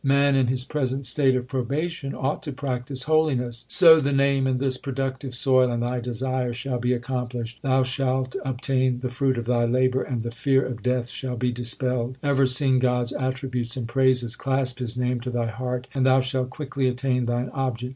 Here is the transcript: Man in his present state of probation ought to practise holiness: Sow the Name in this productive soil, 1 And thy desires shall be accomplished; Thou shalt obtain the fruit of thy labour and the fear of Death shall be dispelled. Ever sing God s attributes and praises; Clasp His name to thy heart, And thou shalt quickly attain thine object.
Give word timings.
Man 0.03 0.35
in 0.35 0.47
his 0.47 0.63
present 0.63 1.05
state 1.05 1.35
of 1.35 1.47
probation 1.47 2.15
ought 2.15 2.41
to 2.41 2.51
practise 2.51 3.03
holiness: 3.03 3.65
Sow 3.67 3.99
the 3.99 4.11
Name 4.11 4.47
in 4.47 4.57
this 4.57 4.79
productive 4.79 5.35
soil, 5.35 5.67
1 5.67 5.73
And 5.75 5.83
thy 5.83 5.99
desires 5.99 6.57
shall 6.57 6.79
be 6.79 6.91
accomplished; 6.91 7.59
Thou 7.61 7.83
shalt 7.83 8.35
obtain 8.43 9.01
the 9.01 9.09
fruit 9.11 9.37
of 9.37 9.45
thy 9.45 9.65
labour 9.65 10.01
and 10.01 10.23
the 10.23 10.31
fear 10.31 10.65
of 10.65 10.81
Death 10.81 11.09
shall 11.09 11.37
be 11.37 11.51
dispelled. 11.51 12.17
Ever 12.23 12.47
sing 12.47 12.79
God 12.79 13.01
s 13.01 13.13
attributes 13.19 13.77
and 13.77 13.87
praises; 13.87 14.35
Clasp 14.35 14.79
His 14.79 14.97
name 14.97 15.19
to 15.19 15.29
thy 15.29 15.51
heart, 15.51 15.87
And 15.93 16.03
thou 16.03 16.19
shalt 16.19 16.49
quickly 16.49 16.87
attain 16.87 17.27
thine 17.27 17.49
object. 17.49 17.89